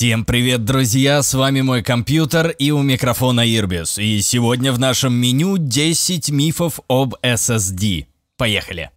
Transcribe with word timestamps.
Всем 0.00 0.24
привет, 0.24 0.64
друзья! 0.64 1.22
С 1.22 1.34
вами 1.34 1.60
мой 1.60 1.82
компьютер 1.82 2.48
и 2.58 2.70
у 2.70 2.80
микрофона 2.80 3.42
Ирбис. 3.46 3.98
И 3.98 4.22
сегодня 4.22 4.72
в 4.72 4.78
нашем 4.78 5.12
меню 5.12 5.58
10 5.58 6.30
мифов 6.30 6.80
об 6.88 7.16
SSD. 7.22 8.06
Поехали! 8.38 8.92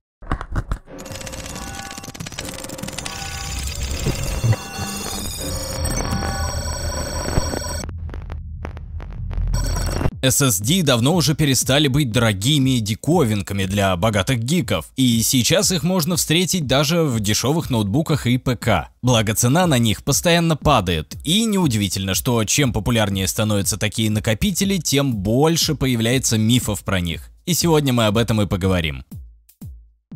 SSD 10.24 10.84
давно 10.84 11.16
уже 11.16 11.36
перестали 11.36 11.90
быть 11.90 12.14
дорогими 12.14 12.80
диковинками 12.80 13.66
для 13.66 13.94
богатых 13.98 14.40
гиков, 14.40 14.86
и 14.96 15.22
сейчас 15.22 15.74
их 15.74 15.84
можно 15.84 16.16
встретить 16.16 16.66
даже 16.66 17.04
в 17.04 17.20
дешевых 17.20 17.70
ноутбуках 17.70 18.26
и 18.26 18.38
ПК. 18.38 18.90
Благо 19.02 19.36
цена 19.36 19.68
на 19.68 19.78
них 19.80 20.02
постоянно 20.02 20.56
падает, 20.56 21.18
и 21.26 21.44
неудивительно, 21.44 22.14
что 22.14 22.42
чем 22.46 22.72
популярнее 22.72 23.28
становятся 23.28 23.78
такие 23.78 24.10
накопители, 24.10 24.78
тем 24.78 25.14
больше 25.14 25.76
появляется 25.76 26.38
мифов 26.38 26.86
про 26.86 27.02
них. 27.02 27.30
И 27.46 27.54
сегодня 27.54 27.92
мы 27.92 28.06
об 28.06 28.18
этом 28.18 28.42
и 28.42 28.48
поговорим. 28.48 29.04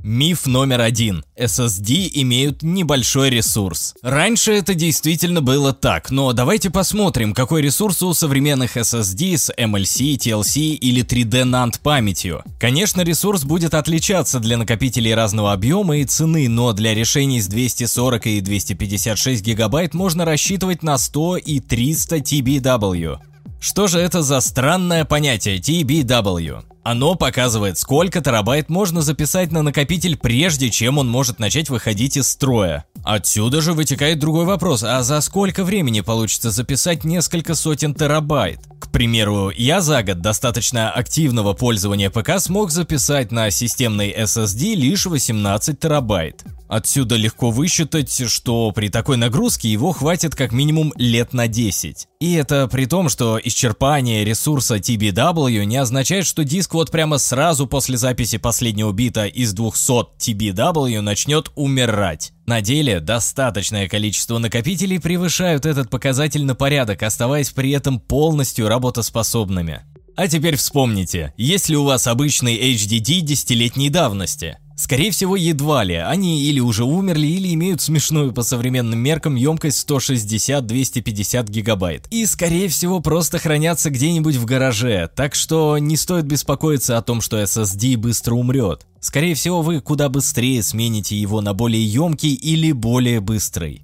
Миф 0.08 0.46
номер 0.46 0.80
один. 0.80 1.26
SSD 1.38 2.10
имеют 2.14 2.64
небольшой 2.64 3.30
ресурс. 3.30 3.94
Раньше 4.02 4.54
это 4.54 4.74
действительно 4.74 5.42
было 5.42 5.74
так, 5.74 6.12
но 6.12 6.32
давайте 6.32 6.70
посмотрим, 6.70 7.34
какой 7.34 7.62
ресурс 7.62 8.02
у 8.04 8.14
современных 8.14 8.78
SSD 8.78 9.36
с 9.36 9.52
MLC, 9.58 10.16
TLC 10.16 10.76
или 10.76 11.04
3D 11.04 11.44
NAND 11.44 11.82
памятью. 11.84 12.42
Конечно, 12.58 13.02
ресурс 13.02 13.44
будет 13.44 13.74
отличаться 13.74 14.40
для 14.40 14.56
накопителей 14.58 15.14
разного 15.14 15.52
объема 15.52 15.98
и 15.98 16.06
цены, 16.06 16.48
но 16.48 16.72
для 16.72 16.94
решений 16.94 17.42
с 17.42 17.48
240 17.48 18.28
и 18.28 18.40
256 18.40 19.44
гигабайт 19.44 19.94
можно 19.94 20.24
рассчитывать 20.24 20.84
на 20.84 20.98
100 20.98 21.36
и 21.36 21.60
300 21.60 22.16
TBW. 22.20 23.18
Что 23.60 23.88
же 23.88 24.00
это 24.00 24.22
за 24.22 24.40
странное 24.40 25.04
понятие 25.04 25.58
TBW? 25.58 26.64
Оно 26.90 27.16
показывает, 27.16 27.78
сколько 27.78 28.22
терабайт 28.22 28.70
можно 28.70 29.02
записать 29.02 29.52
на 29.52 29.62
накопитель, 29.62 30.16
прежде 30.16 30.70
чем 30.70 31.00
он 31.00 31.10
может 31.10 31.38
начать 31.38 31.70
выходить 31.70 32.16
из 32.16 32.30
строя. 32.30 32.86
Отсюда 33.04 33.62
же 33.62 33.74
вытекает 33.74 34.20
другой 34.20 34.46
вопрос, 34.46 34.84
а 34.84 35.04
за 35.04 35.20
сколько 35.20 35.66
времени 35.66 36.00
получится 36.00 36.50
записать 36.50 37.04
несколько 37.04 37.56
сотен 37.56 37.94
терабайт? 37.94 38.62
К 38.80 38.90
примеру, 38.90 39.52
я 39.54 39.82
за 39.82 40.02
год 40.02 40.22
достаточно 40.22 40.90
активного 40.90 41.52
пользования 41.52 42.10
ПК 42.10 42.40
смог 42.40 42.72
записать 42.72 43.34
на 43.34 43.52
системной 43.52 44.14
SSD 44.14 44.76
лишь 44.76 45.08
18 45.08 45.78
терабайт. 45.78 46.46
Отсюда 46.68 47.16
легко 47.16 47.50
высчитать, 47.50 48.30
что 48.30 48.72
при 48.72 48.90
такой 48.90 49.16
нагрузке 49.16 49.72
его 49.72 49.94
хватит 49.94 50.36
как 50.36 50.52
минимум 50.52 50.94
лет 50.98 51.32
на 51.34 51.48
10. 51.48 52.08
И 52.20 52.34
это 52.34 52.68
при 52.68 52.86
том, 52.86 53.08
что 53.08 53.40
исчерпание 53.42 54.26
ресурса 54.26 54.76
TBW 54.76 55.64
не 55.64 55.78
означает, 55.78 56.26
что 56.26 56.44
диск 56.44 56.74
вот 56.78 56.92
прямо 56.92 57.18
сразу 57.18 57.66
после 57.66 57.98
записи 57.98 58.38
последнего 58.38 58.92
бита 58.92 59.26
из 59.26 59.54
200 59.54 60.20
TBW 60.20 61.02
начнет 61.02 61.52
умирать. 61.56 62.34
На 62.46 62.62
деле 62.62 63.00
достаточное 63.00 63.90
количество 63.90 64.38
накопителей 64.38 65.00
превышают 65.00 65.66
этот 65.66 65.90
показатель 65.90 66.46
на 66.46 66.54
порядок, 66.54 67.02
оставаясь 67.02 67.50
при 67.50 67.72
этом 67.72 68.00
полностью 68.00 68.68
работоспособными. 68.68 69.82
А 70.16 70.28
теперь 70.28 70.56
вспомните, 70.56 71.34
есть 71.36 71.68
ли 71.68 71.76
у 71.76 71.84
вас 71.84 72.06
обычный 72.06 72.56
HDD 72.56 73.22
десятилетней 73.22 73.90
давности? 73.90 74.60
Скорее 74.78 75.10
всего, 75.10 75.36
едва 75.36 75.84
ли. 75.84 75.96
Они 75.96 76.44
или 76.44 76.60
уже 76.60 76.84
умерли, 76.84 77.26
или 77.26 77.52
имеют 77.56 77.82
смешную 77.82 78.32
по 78.32 78.44
современным 78.44 79.00
меркам 79.00 79.34
емкость 79.34 79.90
160-250 79.90 81.50
гигабайт. 81.50 82.06
И, 82.12 82.28
скорее 82.28 82.68
всего, 82.68 83.00
просто 83.00 83.40
хранятся 83.40 83.90
где-нибудь 83.90 84.36
в 84.36 84.46
гараже, 84.46 85.10
так 85.16 85.34
что 85.34 85.80
не 85.80 85.98
стоит 85.98 86.26
беспокоиться 86.26 86.96
о 86.96 87.02
том, 87.02 87.22
что 87.22 87.42
SSD 87.42 87.98
быстро 87.98 88.36
умрет. 88.36 88.86
Скорее 89.00 89.34
всего, 89.34 89.64
вы 89.64 89.82
куда 89.82 90.10
быстрее 90.10 90.62
смените 90.62 91.18
его 91.18 91.42
на 91.42 91.56
более 91.56 91.84
емкий 91.84 92.36
или 92.36 92.72
более 92.72 93.20
быстрый. 93.20 93.82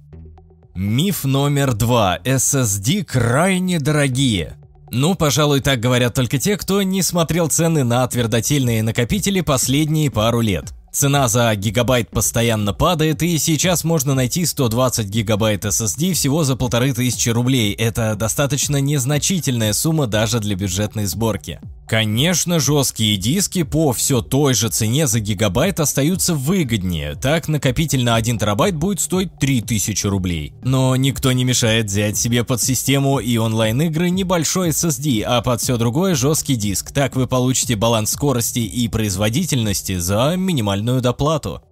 Миф 0.76 1.24
номер 1.24 1.74
два. 1.74 2.20
SSD 2.24 3.02
крайне 3.02 3.80
дорогие. 3.80 4.56
Ну, 4.92 5.16
пожалуй, 5.16 5.60
так 5.60 5.80
говорят 5.80 6.14
только 6.14 6.38
те, 6.38 6.56
кто 6.56 6.82
не 6.82 7.02
смотрел 7.02 7.48
цены 7.48 7.82
на 7.82 8.06
твердотельные 8.06 8.84
накопители 8.84 9.40
последние 9.40 10.08
пару 10.08 10.40
лет. 10.40 10.72
Цена 10.94 11.26
за 11.26 11.52
гигабайт 11.56 12.08
постоянно 12.08 12.72
падает, 12.72 13.20
и 13.24 13.36
сейчас 13.38 13.82
можно 13.82 14.14
найти 14.14 14.46
120 14.46 15.08
гигабайт 15.08 15.64
SSD 15.64 16.12
всего 16.12 16.44
за 16.44 16.54
полторы 16.54 16.92
тысячи 16.92 17.30
рублей. 17.30 17.72
Это 17.72 18.14
достаточно 18.14 18.76
незначительная 18.80 19.72
сумма 19.72 20.06
даже 20.06 20.38
для 20.38 20.54
бюджетной 20.54 21.06
сборки. 21.06 21.58
Конечно, 21.86 22.60
жесткие 22.60 23.18
диски 23.18 23.62
по 23.62 23.92
все 23.92 24.22
той 24.22 24.54
же 24.54 24.70
цене 24.70 25.06
за 25.06 25.20
гигабайт 25.20 25.80
остаются 25.80 26.34
выгоднее, 26.34 27.14
так 27.14 27.46
накопитель 27.46 28.04
на 28.04 28.14
1 28.14 28.38
терабайт 28.38 28.74
будет 28.74 29.00
стоить 29.00 29.38
3000 29.38 30.06
рублей. 30.06 30.54
Но 30.62 30.96
никто 30.96 31.30
не 31.32 31.44
мешает 31.44 31.86
взять 31.86 32.16
себе 32.16 32.42
под 32.42 32.62
систему 32.62 33.18
и 33.18 33.36
онлайн-игры 33.36 34.08
небольшой 34.08 34.70
SSD, 34.70 35.22
а 35.22 35.42
под 35.42 35.60
все 35.60 35.76
другое 35.76 36.14
жесткий 36.14 36.56
диск, 36.56 36.90
так 36.90 37.16
вы 37.16 37.26
получите 37.26 37.76
баланс 37.76 38.12
скорости 38.12 38.60
и 38.60 38.88
производительности 38.88 39.98
за 39.98 40.36
минимальную 40.36 41.02
доплату. 41.02 41.62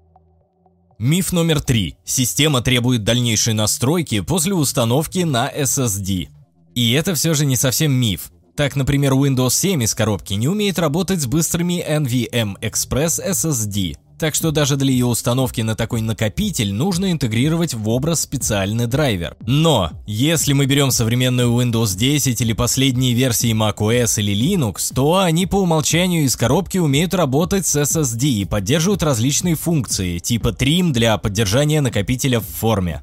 Миф 0.98 1.32
номер 1.32 1.62
три. 1.62 1.96
Система 2.04 2.60
требует 2.60 3.02
дальнейшей 3.02 3.54
настройки 3.54 4.20
после 4.20 4.54
установки 4.54 5.20
на 5.20 5.50
SSD. 5.50 6.28
И 6.74 6.92
это 6.92 7.14
все 7.14 7.34
же 7.34 7.44
не 7.46 7.56
совсем 7.56 7.92
миф. 7.92 8.30
Так, 8.56 8.76
например, 8.76 9.14
Windows 9.14 9.50
7 9.50 9.82
из 9.82 9.94
коробки 9.94 10.34
не 10.34 10.46
умеет 10.46 10.78
работать 10.78 11.22
с 11.22 11.26
быстрыми 11.26 11.82
NVM 11.86 12.60
Express 12.60 13.18
SSD, 13.26 13.96
так 14.18 14.34
что 14.34 14.50
даже 14.50 14.76
для 14.76 14.92
ее 14.92 15.06
установки 15.06 15.62
на 15.62 15.74
такой 15.74 16.02
накопитель 16.02 16.74
нужно 16.74 17.10
интегрировать 17.10 17.72
в 17.72 17.88
образ 17.88 18.20
специальный 18.20 18.86
драйвер. 18.86 19.36
Но, 19.46 19.92
если 20.06 20.52
мы 20.52 20.66
берем 20.66 20.90
современную 20.90 21.50
Windows 21.50 21.96
10 21.96 22.42
или 22.42 22.52
последние 22.52 23.14
версии 23.14 23.52
macOS 23.52 24.20
или 24.20 24.34
Linux, 24.34 24.92
то 24.94 25.18
они 25.18 25.46
по 25.46 25.56
умолчанию 25.56 26.24
из 26.24 26.36
коробки 26.36 26.76
умеют 26.76 27.14
работать 27.14 27.66
с 27.66 27.74
SSD 27.74 28.28
и 28.28 28.44
поддерживают 28.44 29.02
различные 29.02 29.54
функции, 29.54 30.18
типа 30.18 30.48
Trim 30.48 30.92
для 30.92 31.16
поддержания 31.16 31.80
накопителя 31.80 32.38
в 32.38 32.46
форме. 32.46 33.02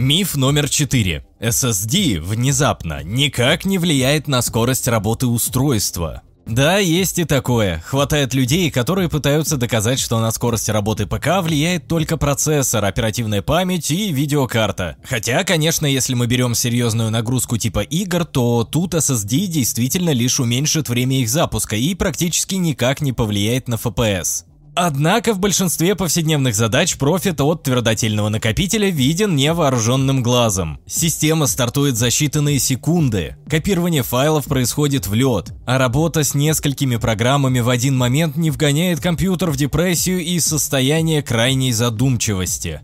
Миф 0.00 0.36
номер 0.36 0.68
4. 0.68 1.26
SSD 1.40 2.20
внезапно 2.20 3.02
никак 3.02 3.64
не 3.64 3.78
влияет 3.78 4.28
на 4.28 4.42
скорость 4.42 4.86
работы 4.86 5.26
устройства. 5.26 6.22
Да, 6.46 6.78
есть 6.78 7.18
и 7.18 7.24
такое. 7.24 7.82
Хватает 7.84 8.32
людей, 8.32 8.70
которые 8.70 9.08
пытаются 9.08 9.56
доказать, 9.56 9.98
что 9.98 10.20
на 10.20 10.30
скорость 10.30 10.68
работы 10.68 11.06
ПК 11.06 11.42
влияет 11.42 11.88
только 11.88 12.16
процессор, 12.16 12.84
оперативная 12.84 13.42
память 13.42 13.90
и 13.90 14.12
видеокарта. 14.12 14.96
Хотя, 15.02 15.42
конечно, 15.42 15.84
если 15.84 16.14
мы 16.14 16.28
берем 16.28 16.54
серьезную 16.54 17.10
нагрузку 17.10 17.56
типа 17.56 17.80
игр, 17.80 18.24
то 18.24 18.62
тут 18.62 18.94
SSD 18.94 19.46
действительно 19.48 20.10
лишь 20.10 20.38
уменьшит 20.38 20.88
время 20.88 21.20
их 21.20 21.28
запуска 21.28 21.74
и 21.74 21.96
практически 21.96 22.54
никак 22.54 23.00
не 23.00 23.12
повлияет 23.12 23.66
на 23.66 23.74
FPS. 23.74 24.44
Однако 24.80 25.34
в 25.34 25.40
большинстве 25.40 25.96
повседневных 25.96 26.54
задач 26.54 26.98
профит 26.98 27.40
от 27.40 27.64
твердотельного 27.64 28.28
накопителя 28.28 28.88
виден 28.90 29.34
невооруженным 29.34 30.22
глазом. 30.22 30.78
Система 30.86 31.48
стартует 31.48 31.96
за 31.96 32.06
считанные 32.06 32.60
секунды, 32.60 33.36
копирование 33.50 34.04
файлов 34.04 34.44
происходит 34.44 35.08
в 35.08 35.14
лед, 35.14 35.52
а 35.66 35.78
работа 35.78 36.22
с 36.22 36.32
несколькими 36.32 36.94
программами 36.94 37.58
в 37.58 37.70
один 37.70 37.96
момент 37.96 38.36
не 38.36 38.52
вгоняет 38.52 39.00
компьютер 39.00 39.50
в 39.50 39.56
депрессию 39.56 40.20
и 40.20 40.38
состояние 40.38 41.24
крайней 41.24 41.72
задумчивости. 41.72 42.80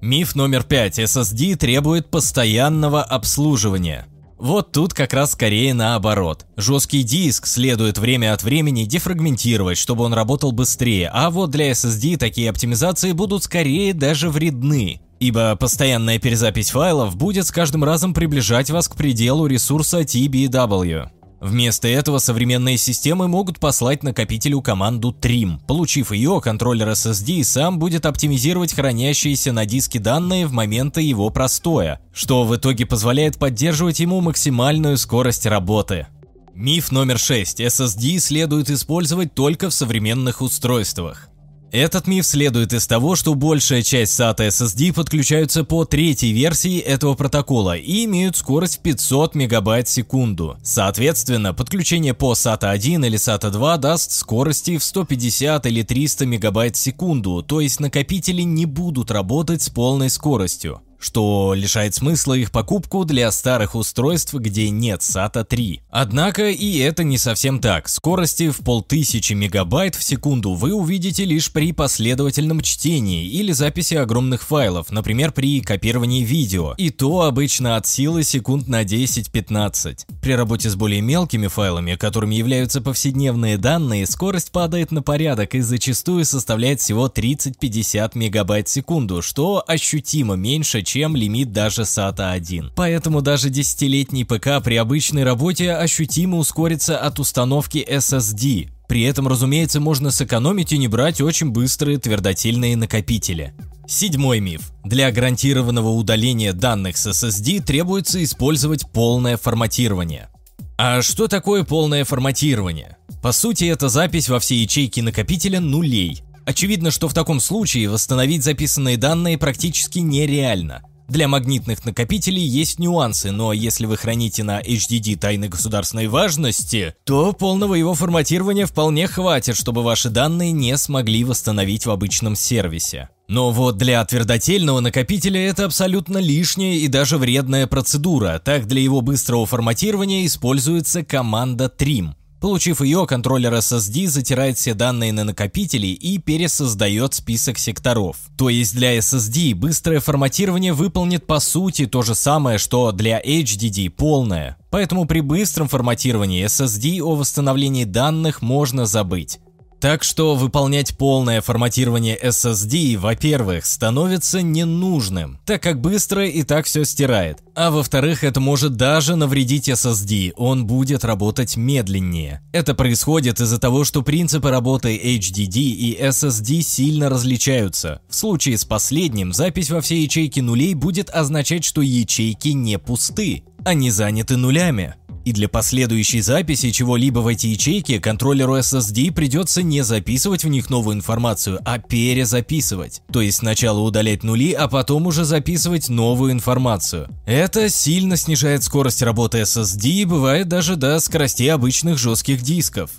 Миф 0.00 0.36
номер 0.36 0.62
пять. 0.62 1.00
SSD 1.00 1.56
требует 1.56 2.10
постоянного 2.10 3.02
обслуживания. 3.02 4.06
Вот 4.38 4.72
тут 4.72 4.94
как 4.94 5.12
раз 5.12 5.32
скорее 5.32 5.74
наоборот. 5.74 6.46
Жесткий 6.56 7.02
диск 7.02 7.46
следует 7.46 7.98
время 7.98 8.32
от 8.32 8.42
времени 8.42 8.84
дефрагментировать, 8.84 9.78
чтобы 9.78 10.04
он 10.04 10.12
работал 10.12 10.52
быстрее, 10.52 11.10
а 11.12 11.30
вот 11.30 11.50
для 11.50 11.70
SSD 11.70 12.16
такие 12.16 12.50
оптимизации 12.50 13.12
будут 13.12 13.44
скорее 13.44 13.94
даже 13.94 14.30
вредны. 14.30 15.00
Ибо 15.20 15.56
постоянная 15.56 16.18
перезапись 16.18 16.70
файлов 16.70 17.16
будет 17.16 17.46
с 17.46 17.50
каждым 17.50 17.84
разом 17.84 18.12
приближать 18.12 18.70
вас 18.70 18.88
к 18.88 18.96
пределу 18.96 19.46
ресурса 19.46 20.00
TBW. 20.00 21.08
Вместо 21.44 21.88
этого 21.88 22.20
современные 22.20 22.78
системы 22.78 23.28
могут 23.28 23.58
послать 23.60 24.02
накопителю 24.02 24.62
команду 24.62 25.14
trim. 25.20 25.58
Получив 25.66 26.10
ее, 26.10 26.40
контроллер 26.42 26.88
SSD 26.88 27.44
сам 27.44 27.78
будет 27.78 28.06
оптимизировать 28.06 28.72
хранящиеся 28.72 29.52
на 29.52 29.66
диске 29.66 29.98
данные 29.98 30.46
в 30.46 30.52
моменты 30.52 31.02
его 31.02 31.28
простоя, 31.28 32.00
что 32.14 32.44
в 32.44 32.56
итоге 32.56 32.86
позволяет 32.86 33.36
поддерживать 33.36 34.00
ему 34.00 34.22
максимальную 34.22 34.96
скорость 34.96 35.44
работы. 35.44 36.06
Миф 36.54 36.90
номер 36.90 37.18
6. 37.18 37.60
SSD 37.60 38.20
следует 38.20 38.70
использовать 38.70 39.34
только 39.34 39.68
в 39.68 39.74
современных 39.74 40.40
устройствах. 40.40 41.28
Этот 41.74 42.06
миф 42.06 42.24
следует 42.24 42.72
из 42.72 42.86
того, 42.86 43.16
что 43.16 43.34
большая 43.34 43.82
часть 43.82 44.20
SATA 44.20 44.46
SSD 44.46 44.92
подключаются 44.92 45.64
по 45.64 45.84
третьей 45.84 46.30
версии 46.30 46.78
этого 46.78 47.14
протокола 47.14 47.76
и 47.76 48.04
имеют 48.04 48.36
скорость 48.36 48.78
500 48.78 49.34
мегабайт 49.34 49.88
в 49.88 49.90
секунду. 49.90 50.56
Соответственно, 50.62 51.52
подключение 51.52 52.14
по 52.14 52.34
SATA 52.34 52.70
1 52.70 53.04
или 53.06 53.18
SATA 53.18 53.50
2 53.50 53.76
даст 53.78 54.12
скорости 54.12 54.78
в 54.78 54.84
150 54.84 55.66
или 55.66 55.82
300 55.82 56.26
мегабайт 56.26 56.76
в 56.76 56.78
секунду, 56.78 57.42
то 57.42 57.60
есть 57.60 57.80
накопители 57.80 58.42
не 58.42 58.66
будут 58.66 59.10
работать 59.10 59.60
с 59.60 59.68
полной 59.68 60.10
скоростью 60.10 60.80
что 60.98 61.54
лишает 61.54 61.94
смысла 61.94 62.34
их 62.34 62.50
покупку 62.50 63.04
для 63.04 63.30
старых 63.30 63.74
устройств, 63.74 64.34
где 64.34 64.70
нет 64.70 65.00
SATA 65.00 65.44
3. 65.44 65.82
Однако 65.90 66.50
и 66.50 66.78
это 66.78 67.04
не 67.04 67.18
совсем 67.18 67.60
так. 67.60 67.88
Скорости 67.88 68.50
в 68.50 68.58
полтысячи 68.58 69.32
мегабайт 69.32 69.94
в 69.94 70.02
секунду 70.02 70.54
вы 70.54 70.72
увидите 70.72 71.24
лишь 71.24 71.52
при 71.52 71.72
последовательном 71.72 72.60
чтении 72.60 73.26
или 73.26 73.52
записи 73.52 73.94
огромных 73.94 74.42
файлов, 74.42 74.90
например, 74.90 75.32
при 75.32 75.60
копировании 75.60 76.24
видео, 76.24 76.74
и 76.76 76.90
то 76.90 77.22
обычно 77.22 77.76
от 77.76 77.86
силы 77.86 78.22
секунд 78.22 78.68
на 78.68 78.84
10-15. 78.84 80.06
При 80.22 80.32
работе 80.32 80.70
с 80.70 80.76
более 80.76 81.00
мелкими 81.00 81.48
файлами, 81.48 81.96
которыми 81.96 82.34
являются 82.34 82.80
повседневные 82.80 83.58
данные, 83.58 84.06
скорость 84.06 84.52
падает 84.52 84.92
на 84.92 85.02
порядок 85.02 85.54
и 85.54 85.60
зачастую 85.60 86.24
составляет 86.24 86.80
всего 86.80 87.08
30-50 87.08 88.12
мегабайт 88.14 88.68
в 88.68 88.70
секунду, 88.70 89.22
что 89.22 89.64
ощутимо 89.66 90.34
меньше, 90.34 90.82
чем 90.84 91.16
лимит 91.16 91.52
даже 91.52 91.82
SATA 91.82 92.32
1. 92.32 92.72
Поэтому 92.76 93.22
даже 93.22 93.50
десятилетний 93.50 94.24
ПК 94.24 94.62
при 94.62 94.76
обычной 94.76 95.24
работе 95.24 95.72
ощутимо 95.72 96.38
ускорится 96.38 96.98
от 96.98 97.18
установки 97.18 97.78
SSD. 97.78 98.70
При 98.86 99.02
этом, 99.02 99.26
разумеется, 99.26 99.80
можно 99.80 100.10
сэкономить 100.10 100.72
и 100.72 100.78
не 100.78 100.88
брать 100.88 101.20
очень 101.20 101.50
быстрые 101.50 101.98
твердотельные 101.98 102.76
накопители. 102.76 103.54
Седьмой 103.86 104.40
миф. 104.40 104.72
Для 104.84 105.10
гарантированного 105.10 105.88
удаления 105.88 106.52
данных 106.52 106.96
с 106.96 107.06
SSD 107.06 107.62
требуется 107.62 108.22
использовать 108.22 108.90
полное 108.90 109.36
форматирование. 109.36 110.28
А 110.76 111.02
что 111.02 111.28
такое 111.28 111.64
полное 111.64 112.04
форматирование? 112.04 112.96
По 113.22 113.32
сути, 113.32 113.64
это 113.64 113.88
запись 113.88 114.28
во 114.28 114.40
все 114.40 114.56
ячейки 114.56 115.00
накопителя 115.00 115.60
нулей. 115.60 116.23
Очевидно, 116.46 116.90
что 116.90 117.08
в 117.08 117.14
таком 117.14 117.40
случае 117.40 117.88
восстановить 117.88 118.44
записанные 118.44 118.96
данные 118.96 119.38
практически 119.38 119.98
нереально. 120.00 120.82
Для 121.08 121.28
магнитных 121.28 121.84
накопителей 121.84 122.42
есть 122.42 122.78
нюансы, 122.78 123.30
но 123.30 123.52
если 123.52 123.84
вы 123.84 123.98
храните 123.98 124.42
на 124.42 124.60
HDD 124.60 125.16
тайны 125.18 125.48
государственной 125.48 126.08
важности, 126.08 126.94
то 127.04 127.32
полного 127.34 127.74
его 127.74 127.94
форматирования 127.94 128.64
вполне 128.64 129.06
хватит, 129.06 129.56
чтобы 129.56 129.82
ваши 129.82 130.08
данные 130.08 130.52
не 130.52 130.76
смогли 130.78 131.22
восстановить 131.24 131.84
в 131.84 131.90
обычном 131.90 132.36
сервисе. 132.36 133.10
Но 133.28 133.50
вот 133.50 133.76
для 133.76 134.04
твердотельного 134.04 134.80
накопителя 134.80 135.46
это 135.46 135.66
абсолютно 135.66 136.18
лишняя 136.18 136.74
и 136.74 136.88
даже 136.88 137.18
вредная 137.18 137.66
процедура, 137.66 138.40
так 138.42 138.66
для 138.66 138.80
его 138.80 139.02
быстрого 139.02 139.44
форматирования 139.44 140.24
используется 140.24 141.04
команда 141.04 141.70
trim– 141.76 142.14
Получив 142.44 142.82
ее, 142.82 143.06
контроллер 143.06 143.54
SSD 143.54 144.06
затирает 144.06 144.58
все 144.58 144.74
данные 144.74 145.14
на 145.14 145.24
накопители 145.24 145.86
и 145.86 146.18
пересоздает 146.18 147.14
список 147.14 147.56
секторов. 147.56 148.18
То 148.36 148.50
есть 148.50 148.76
для 148.76 148.98
SSD 148.98 149.54
быстрое 149.54 149.98
форматирование 150.00 150.74
выполнит 150.74 151.26
по 151.26 151.40
сути 151.40 151.86
то 151.86 152.02
же 152.02 152.14
самое, 152.14 152.58
что 152.58 152.92
для 152.92 153.18
HDD 153.18 153.88
полное. 153.88 154.58
Поэтому 154.68 155.06
при 155.06 155.20
быстром 155.20 155.68
форматировании 155.68 156.44
SSD 156.44 157.00
о 157.00 157.14
восстановлении 157.14 157.84
данных 157.84 158.42
можно 158.42 158.84
забыть. 158.84 159.40
Так 159.84 160.02
что 160.02 160.34
выполнять 160.34 160.96
полное 160.96 161.42
форматирование 161.42 162.18
SSD, 162.18 162.96
во-первых, 162.96 163.66
становится 163.66 164.40
ненужным, 164.40 165.38
так 165.44 165.62
как 165.62 165.82
быстро 165.82 166.26
и 166.26 166.42
так 166.42 166.64
все 166.64 166.86
стирает. 166.86 167.40
А 167.54 167.70
во-вторых, 167.70 168.24
это 168.24 168.40
может 168.40 168.76
даже 168.76 169.14
навредить 169.14 169.68
SSD, 169.68 170.32
он 170.38 170.66
будет 170.66 171.04
работать 171.04 171.58
медленнее. 171.58 172.40
Это 172.52 172.74
происходит 172.74 173.42
из-за 173.42 173.60
того, 173.60 173.84
что 173.84 174.00
принципы 174.00 174.48
работы 174.48 174.96
HDD 174.96 175.58
и 175.58 176.00
SSD 176.00 176.62
сильно 176.62 177.10
различаются. 177.10 178.00
В 178.08 178.14
случае 178.14 178.56
с 178.56 178.64
последним, 178.64 179.34
запись 179.34 179.68
во 179.68 179.82
все 179.82 180.02
ячейки 180.02 180.40
нулей 180.40 180.72
будет 180.72 181.10
означать, 181.10 181.62
что 181.62 181.82
ячейки 181.82 182.54
не 182.54 182.78
пусты, 182.78 183.44
они 183.66 183.90
заняты 183.90 184.38
нулями. 184.38 184.94
И 185.24 185.32
для 185.32 185.48
последующей 185.48 186.20
записи 186.20 186.70
чего-либо 186.70 187.20
в 187.20 187.28
эти 187.28 187.46
ячейки 187.46 187.98
контроллеру 187.98 188.58
SSD 188.58 189.10
придется 189.10 189.62
не 189.62 189.82
записывать 189.82 190.44
в 190.44 190.48
них 190.48 190.68
новую 190.68 190.96
информацию, 190.96 191.60
а 191.64 191.78
перезаписывать. 191.78 193.00
То 193.10 193.22
есть 193.22 193.38
сначала 193.38 193.80
удалять 193.80 194.22
нули, 194.22 194.52
а 194.52 194.68
потом 194.68 195.06
уже 195.06 195.24
записывать 195.24 195.88
новую 195.88 196.32
информацию. 196.32 197.08
Это 197.26 197.70
сильно 197.70 198.16
снижает 198.16 198.62
скорость 198.64 199.02
работы 199.02 199.38
SSD 199.38 199.88
и 199.88 200.04
бывает 200.04 200.48
даже 200.48 200.76
до 200.76 201.00
скоростей 201.00 201.50
обычных 201.50 201.96
жестких 201.96 202.42
дисков. 202.42 202.90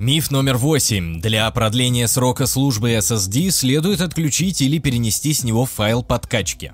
Миф 0.00 0.30
номер 0.30 0.56
8. 0.56 1.20
Для 1.20 1.50
продления 1.50 2.08
срока 2.08 2.46
службы 2.46 2.92
SSD 2.92 3.50
следует 3.50 4.00
отключить 4.00 4.60
или 4.60 4.78
перенести 4.78 5.32
с 5.32 5.44
него 5.44 5.66
файл 5.66 6.02
подкачки. 6.02 6.72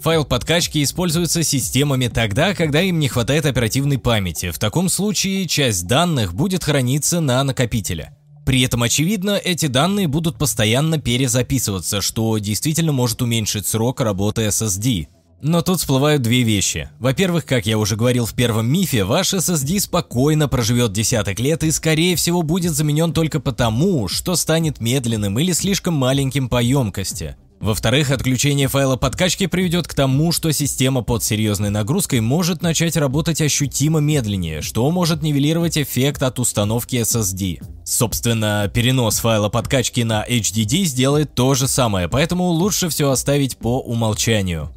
Файл 0.00 0.24
подкачки 0.24 0.82
используется 0.82 1.42
системами 1.42 2.08
тогда, 2.08 2.54
когда 2.54 2.82
им 2.82 2.98
не 2.98 3.08
хватает 3.08 3.46
оперативной 3.46 3.98
памяти. 3.98 4.50
В 4.50 4.58
таком 4.58 4.88
случае 4.88 5.46
часть 5.46 5.86
данных 5.86 6.34
будет 6.34 6.64
храниться 6.64 7.20
на 7.20 7.42
накопителе. 7.42 8.12
При 8.44 8.62
этом, 8.62 8.84
очевидно, 8.84 9.32
эти 9.32 9.66
данные 9.66 10.06
будут 10.06 10.38
постоянно 10.38 10.98
перезаписываться, 10.98 12.00
что 12.00 12.38
действительно 12.38 12.92
может 12.92 13.20
уменьшить 13.20 13.66
срок 13.66 14.00
работы 14.00 14.42
SSD. 14.42 15.08
Но 15.42 15.62
тут 15.62 15.80
всплывают 15.80 16.22
две 16.22 16.42
вещи. 16.42 16.88
Во-первых, 16.98 17.44
как 17.44 17.66
я 17.66 17.76
уже 17.76 17.96
говорил 17.96 18.24
в 18.24 18.34
первом 18.34 18.70
мифе, 18.70 19.04
ваш 19.04 19.34
SSD 19.34 19.80
спокойно 19.80 20.48
проживет 20.48 20.92
десяток 20.92 21.40
лет 21.40 21.64
и 21.64 21.70
скорее 21.70 22.16
всего 22.16 22.42
будет 22.42 22.72
заменен 22.72 23.12
только 23.12 23.40
потому, 23.40 24.08
что 24.08 24.36
станет 24.36 24.80
медленным 24.80 25.38
или 25.38 25.52
слишком 25.52 25.94
маленьким 25.94 26.48
по 26.48 26.62
емкости. 26.62 27.36
Во-вторых, 27.60 28.10
отключение 28.10 28.68
файла 28.68 28.96
подкачки 28.96 29.46
приведет 29.46 29.88
к 29.88 29.94
тому, 29.94 30.30
что 30.30 30.52
система 30.52 31.02
под 31.02 31.24
серьезной 31.24 31.70
нагрузкой 31.70 32.20
может 32.20 32.60
начать 32.60 32.96
работать 32.96 33.40
ощутимо 33.40 34.00
медленнее, 34.00 34.60
что 34.60 34.88
может 34.90 35.22
нивелировать 35.22 35.78
эффект 35.78 36.22
от 36.22 36.38
установки 36.38 36.96
SSD. 36.96 37.62
Собственно, 37.84 38.70
перенос 38.72 39.20
файла 39.20 39.48
подкачки 39.48 40.02
на 40.02 40.24
HDD 40.28 40.84
сделает 40.84 41.34
то 41.34 41.54
же 41.54 41.66
самое, 41.66 42.08
поэтому 42.08 42.44
лучше 42.44 42.88
все 42.90 43.10
оставить 43.10 43.56
по 43.56 43.80
умолчанию. 43.80 44.70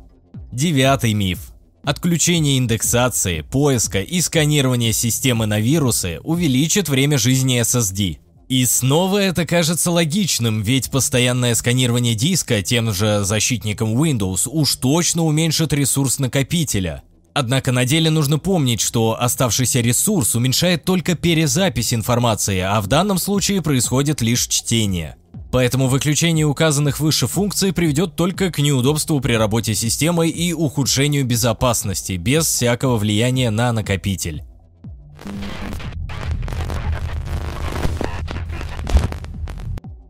Девятый 0.51 1.13
миф. 1.13 1.51
Отключение 1.83 2.57
индексации, 2.57 3.41
поиска 3.41 4.01
и 4.01 4.21
сканирования 4.21 4.93
системы 4.93 5.45
на 5.45 5.59
вирусы 5.59 6.19
увеличит 6.23 6.87
время 6.87 7.17
жизни 7.17 7.59
SSD. 7.61 8.19
И 8.49 8.65
снова 8.65 9.19
это 9.19 9.45
кажется 9.45 9.91
логичным, 9.91 10.63
ведь 10.63 10.89
постоянное 10.89 11.53
сканирование 11.53 12.15
диска 12.15 12.63
тем 12.63 12.91
же 12.91 13.23
защитником 13.23 13.95
Windows 13.95 14.49
уж 14.51 14.75
точно 14.77 15.23
уменьшит 15.23 15.71
ресурс 15.71 16.17
накопителя. 16.17 17.03
Однако 17.35 17.71
на 17.71 17.85
деле 17.85 18.09
нужно 18.09 18.39
помнить, 18.39 18.81
что 18.81 19.15
оставшийся 19.21 19.81
ресурс 19.81 20.33
уменьшает 20.33 20.83
только 20.83 21.13
перезапись 21.13 21.93
информации, 21.93 22.59
а 22.59 22.81
в 22.81 22.87
данном 22.87 23.19
случае 23.19 23.61
происходит 23.61 24.21
лишь 24.21 24.47
чтение. 24.47 25.15
Поэтому 25.51 25.87
выключение 25.87 26.47
указанных 26.47 26.99
выше 26.99 27.27
функций 27.27 27.71
приведет 27.71 28.15
только 28.15 28.51
к 28.51 28.57
неудобству 28.57 29.19
при 29.21 29.33
работе 29.33 29.75
системой 29.75 30.31
и 30.31 30.53
ухудшению 30.53 31.23
безопасности, 31.23 32.13
без 32.13 32.47
всякого 32.47 32.97
влияния 32.97 33.51
на 33.51 33.71
накопитель. 33.73 34.43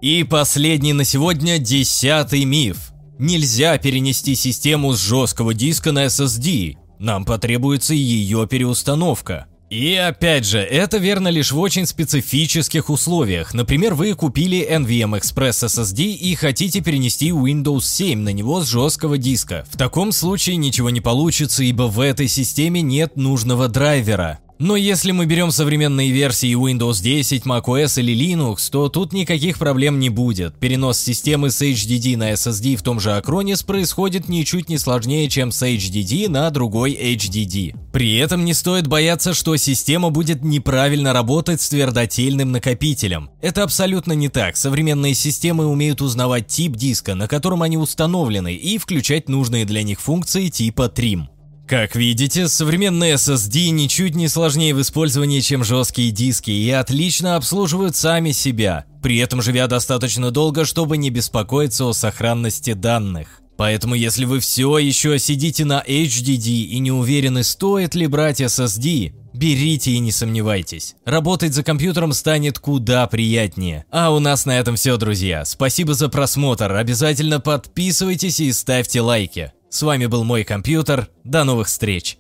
И 0.02 0.24
последний 0.24 0.94
на 0.94 1.04
сегодня 1.04 1.58
десятый 1.58 2.46
миф. 2.46 2.94
Нельзя 3.18 3.78
перенести 3.78 4.34
систему 4.34 4.94
с 4.94 5.02
жесткого 5.02 5.54
диска 5.54 5.92
на 5.92 6.06
SSD. 6.06 6.78
Нам 7.00 7.26
потребуется 7.26 7.94
ее 7.94 8.48
переустановка. 8.48 9.48
И 9.70 9.94
опять 9.96 10.46
же, 10.46 10.60
это 10.60 10.98
верно 10.98 11.28
лишь 11.28 11.52
в 11.52 11.60
очень 11.60 11.86
специфических 11.86 12.90
условиях. 12.90 13.54
Например, 13.54 13.94
вы 13.94 14.14
купили 14.14 14.66
NVM 14.72 15.20
Express 15.20 15.68
SSD 15.68 16.14
и 16.14 16.34
хотите 16.34 16.80
перенести 16.80 17.32
Windows 17.32 17.82
7 17.82 18.20
на 18.20 18.30
него 18.32 18.62
с 18.62 18.68
жесткого 18.68 19.18
диска. 19.18 19.66
В 19.70 19.78
таком 19.78 20.14
случае 20.14 20.56
ничего 20.56 20.90
не 20.90 21.02
получится, 21.02 21.62
ибо 21.62 21.84
в 21.84 22.00
этой 22.00 22.30
системе 22.30 22.82
нет 22.82 23.18
нужного 23.18 23.68
драйвера. 23.68 24.40
Но 24.60 24.76
если 24.76 25.12
мы 25.12 25.26
берем 25.26 25.52
современные 25.52 26.12
версии 26.12 26.54
Windows 26.54 27.02
10, 27.02 27.44
macOS 27.46 28.02
или 28.02 28.14
Linux, 28.14 28.70
то 28.70 28.90
тут 28.90 29.14
никаких 29.14 29.58
проблем 29.58 30.00
не 30.00 30.10
будет. 30.10 30.54
Перенос 30.60 31.00
системы 31.00 31.50
с 31.50 31.62
HDD 31.62 32.18
на 32.18 32.34
SSD 32.34 32.76
в 32.76 32.82
том 32.82 33.00
же 33.00 33.12
Acronis 33.12 33.66
происходит 33.66 34.28
ничуть 34.28 34.68
не 34.68 34.78
сложнее, 34.78 35.30
чем 35.30 35.54
с 35.54 35.66
HDD 35.66 36.28
на 36.28 36.50
другой 36.50 36.92
HDD. 36.92 37.74
При 37.94 38.18
этом 38.18 38.44
не 38.44 38.54
стоит 38.54 38.86
бояться, 38.88 39.34
что 39.34 39.56
система 39.56 40.10
будет 40.10 40.44
неправильно 40.44 41.14
работать 41.14 41.62
с 41.62 41.70
твердотельным 41.70 42.52
накопителем. 42.52 43.30
Это 43.42 43.64
абсолютно 43.64 44.12
не 44.12 44.28
так. 44.28 44.58
Современные 44.58 45.14
системы 45.14 45.68
умеют 45.68 46.02
узнавать 46.02 46.48
тип 46.48 46.76
диска, 46.76 47.16
на 47.16 47.30
котором 47.30 47.62
они 47.62 47.78
установлены, 47.78 48.56
и 48.56 48.78
включать 48.78 49.30
нужные 49.30 49.64
для 49.64 49.84
них 49.84 50.02
функции 50.02 50.50
типа 50.50 50.92
Trim. 50.94 51.28
Как 51.70 51.96
видите, 51.96 52.48
современные 52.48 53.14
SSD 53.14 53.70
ничуть 53.70 54.16
не 54.16 54.28
сложнее 54.28 54.74
в 54.74 54.82
использовании, 54.82 55.40
чем 55.40 55.64
жесткие 55.64 56.10
диски, 56.10 56.50
и 56.50 56.72
отлично 56.72 57.36
обслуживают 57.36 57.96
сами 57.96 58.32
себя, 58.32 58.86
при 59.04 59.18
этом 59.20 59.44
живя 59.44 59.68
достаточно 59.68 60.32
долго, 60.32 60.66
чтобы 60.66 60.98
не 60.98 61.12
беспокоиться 61.12 61.86
о 61.86 61.94
сохранности 61.94 62.74
данных. 62.74 63.42
Поэтому 63.56 63.94
если 63.94 64.26
вы 64.26 64.40
все 64.40 64.80
еще 64.80 65.20
сидите 65.20 65.64
на 65.64 65.84
HDD 65.88 66.64
и 66.64 66.80
не 66.80 66.92
уверены, 66.92 67.44
стоит 67.44 67.94
ли 67.94 68.08
брать 68.08 68.42
SSD, 68.42 69.14
берите 69.36 69.92
и 69.92 70.00
не 70.00 70.12
сомневайтесь. 70.12 70.96
Работать 71.06 71.54
за 71.54 71.62
компьютером 71.62 72.14
станет 72.14 72.58
куда 72.58 73.06
приятнее. 73.06 73.86
А 73.92 74.12
у 74.12 74.18
нас 74.18 74.48
на 74.48 74.58
этом 74.58 74.76
все, 74.76 74.98
друзья. 74.98 75.46
Спасибо 75.46 75.94
за 75.94 76.10
просмотр, 76.10 76.74
обязательно 76.74 77.40
подписывайтесь 77.40 78.40
и 78.40 78.52
ставьте 78.54 79.02
лайки. 79.02 79.52
С 79.70 79.84
вами 79.84 80.08
был 80.08 80.24
мой 80.24 80.44
компьютер. 80.44 81.10
До 81.24 81.44
новых 81.44 81.68
встреч! 81.68 82.19